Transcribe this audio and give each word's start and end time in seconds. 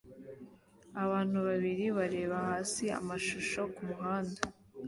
Abantu 1.03 1.37
babiri 1.47 1.85
bareba 1.97 2.37
hasi 2.49 2.83
amashusho 2.99 3.61
ku 3.73 3.81
muhanda 3.89 4.41